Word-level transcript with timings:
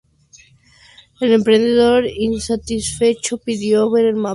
El 1.19 1.31
emperador, 1.31 2.07
insatisfecho, 2.07 3.37
pidió 3.37 3.91
ver 3.91 4.07
el 4.07 4.15
mapa. 4.15 4.29